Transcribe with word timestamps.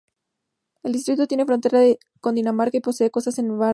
El 0.81 0.93
distrito 0.93 1.27
tiene 1.27 1.45
frontera 1.45 1.83
con 2.21 2.33
Dinamarca 2.33 2.75
y 2.75 2.79
posee 2.81 3.11
costas 3.11 3.35
con 3.35 3.45
el 3.45 3.51
Mar 3.51 3.59
Báltico. 3.59 3.69